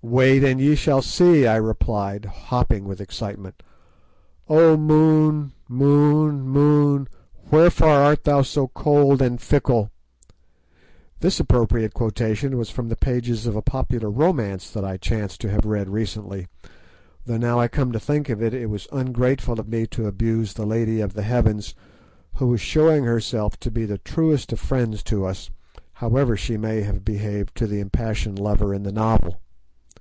"Wait, 0.00 0.42
and 0.42 0.58
ye 0.58 0.74
shall 0.74 1.02
see," 1.02 1.46
I 1.46 1.56
replied, 1.56 2.24
hopping 2.24 2.86
with 2.86 2.98
excitement. 3.00 3.62
"O 4.48 4.74
Moon! 4.76 5.52
Moon! 5.68 6.40
Moon! 6.48 7.08
wherefore 7.50 7.90
art 7.90 8.24
thou 8.24 8.40
so 8.40 8.68
cold 8.68 9.20
and 9.20 9.38
fickle?" 9.38 9.90
This 11.20 11.40
appropriate 11.40 11.92
quotation 11.92 12.56
was 12.56 12.70
from 12.70 12.88
the 12.88 12.96
pages 12.96 13.44
of 13.46 13.54
a 13.54 13.60
popular 13.60 14.08
romance 14.08 14.70
that 14.70 14.84
I 14.84 14.96
chanced 14.96 15.42
to 15.42 15.50
have 15.50 15.66
read 15.66 15.90
recently, 15.90 16.46
though 17.26 17.36
now 17.36 17.58
I 17.60 17.68
come 17.68 17.92
to 17.92 18.00
think 18.00 18.30
of 18.30 18.40
it, 18.42 18.54
it 18.54 18.70
was 18.70 18.88
ungrateful 18.90 19.60
of 19.60 19.68
me 19.68 19.86
to 19.88 20.06
abuse 20.06 20.54
the 20.54 20.64
Lady 20.64 21.00
of 21.02 21.12
the 21.12 21.22
Heavens, 21.24 21.74
who 22.36 22.46
was 22.46 22.62
showing 22.62 23.04
herself 23.04 23.58
to 23.60 23.70
be 23.70 23.84
the 23.84 23.98
truest 23.98 24.52
of 24.54 24.60
friends 24.60 25.02
to 25.02 25.26
us, 25.26 25.50
however 25.94 26.34
she 26.34 26.56
may 26.56 26.80
have 26.82 27.04
behaved 27.04 27.54
to 27.56 27.66
the 27.66 27.80
impassioned 27.80 28.38
lover 28.38 28.72
in 28.72 28.84
the 28.84 28.92
novel. 28.92 29.42